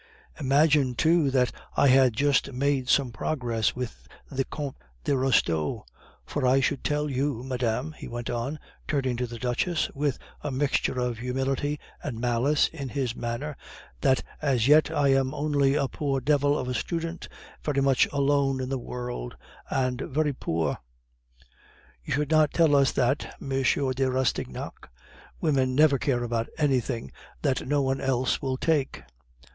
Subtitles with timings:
[0.39, 5.83] "Imagine, too, that I had just made some progress with the Comte de Restaud;
[6.25, 10.49] for I should tell you, madame," he went on, turning to the Duchess with a
[10.49, 13.55] mixture of humility and malice in his manner,
[14.01, 17.29] "that as yet I am only a poor devil of a student,
[17.63, 19.37] very much alone in the world,
[19.69, 20.79] and very poor"
[22.03, 23.49] "You should not tell us that, M.
[23.49, 24.89] de Rastignac.
[25.39, 27.11] We women never care about anything
[27.43, 29.03] that no one else will take."